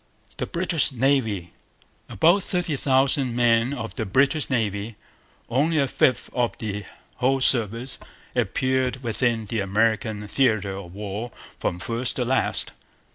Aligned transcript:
The 0.37 0.47
British 0.47 0.91
Navy. 0.91 1.53
About 2.09 2.41
thirty 2.41 2.75
thousand 2.75 3.35
men 3.35 3.71
of 3.71 3.97
the 3.97 4.05
British 4.07 4.49
Navy, 4.49 4.95
only 5.47 5.77
a 5.77 5.87
fifth 5.87 6.27
of 6.33 6.57
the 6.57 6.85
whole 7.17 7.39
service, 7.39 7.99
appeared 8.35 9.03
within 9.03 9.45
the 9.45 9.59
American 9.59 10.27
theatre 10.27 10.75
of 10.75 10.95
war 10.95 11.31
from 11.59 11.77
first 11.77 12.15
to 12.15 12.25
last. 12.25 12.71